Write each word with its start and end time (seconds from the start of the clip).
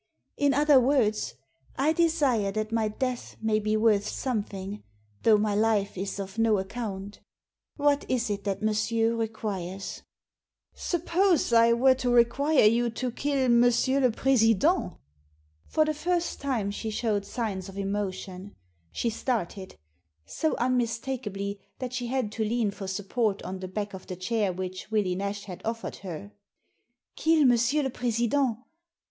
In 0.35 0.51
other 0.55 0.79
words, 0.79 1.35
I 1.75 1.93
desire 1.93 2.51
that 2.53 2.71
my 2.71 2.87
death 2.87 3.35
may 3.39 3.59
be 3.59 3.77
worth 3.77 4.07
something, 4.07 4.81
though 5.21 5.37
my 5.37 5.53
life 5.53 5.95
is 5.95 6.17
of 6.19 6.39
no 6.39 6.57
account 6.57 7.19
What 7.75 8.09
is 8.09 8.31
it 8.31 8.43
that 8.45 8.63
monsieur 8.63 9.15
requires?" 9.15 10.01
"Suppose 10.73 11.53
I 11.53 11.73
were 11.73 11.93
to 11.93 12.09
require 12.09 12.65
you 12.65 12.89
to 12.89 13.11
kill 13.11 13.37
M. 13.45 13.61
le 13.61 14.09
President?" 14.11 14.93
For 15.67 15.85
the 15.85 15.93
first 15.93 16.41
time 16.41 16.71
she 16.71 16.89
showed 16.89 17.23
signs 17.23 17.69
of 17.69 17.77
emotion. 17.77 18.55
She 18.91 19.11
started— 19.11 19.77
so 20.25 20.55
unmistakably, 20.55 21.59
that 21.77 21.93
she 21.93 22.07
had 22.07 22.31
to 22.31 22.43
lean 22.43 22.71
for 22.71 22.87
support 22.87 23.43
on 23.43 23.59
the 23.59 23.67
back 23.67 23.93
of 23.93 24.07
the 24.07 24.15
chair 24.15 24.51
which 24.51 24.89
Willie 24.89 25.13
Nash 25.13 25.43
had 25.43 25.61
offered 25.63 25.97
her. 25.97 26.31
''Kill 27.17 27.41
M. 27.41 27.55
le 27.83 27.89
President! 27.91 28.57